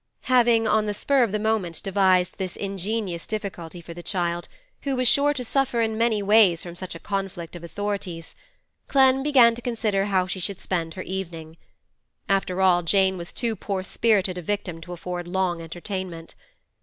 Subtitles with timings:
[0.23, 4.47] Having on the spur of the moment devised this ingenious difficulty for the child,
[4.81, 8.33] who was sure to suffer in many ways from such a conflict of authorities,
[8.87, 11.55] Clem began to consider how she should spend her evening.
[12.27, 16.33] After all, Jane was too poor spirited a victim to afford long entertainment.